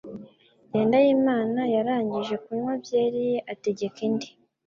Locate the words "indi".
4.07-4.29